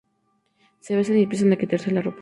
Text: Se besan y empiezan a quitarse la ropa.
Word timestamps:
Se 0.79 0.95
besan 0.95 1.19
y 1.19 1.23
empiezan 1.25 1.53
a 1.53 1.57
quitarse 1.57 1.91
la 1.91 2.01
ropa. 2.01 2.19